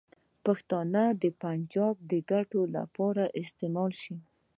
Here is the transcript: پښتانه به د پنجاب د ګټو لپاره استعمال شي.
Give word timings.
پښتانه 0.45 1.03
به 1.11 1.17
د 1.21 1.23
پنجاب 1.41 1.95
د 2.11 2.13
ګټو 2.31 2.61
لپاره 2.75 3.23
استعمال 3.41 3.91
شي. 4.01 4.15